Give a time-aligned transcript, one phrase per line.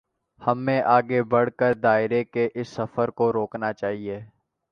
[0.41, 4.19] ہمیں آگے بڑھ کر دائرے کے اس سفر کو روکنا چاہیے۔